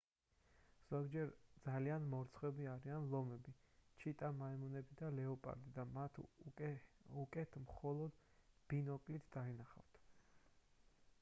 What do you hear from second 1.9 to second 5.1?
მორცხვები არიან ლომები ჩიტა მაიმუნები